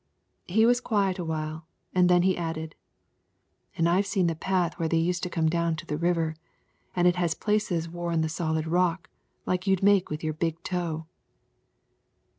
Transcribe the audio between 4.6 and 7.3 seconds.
where they used to come down to the river, an' it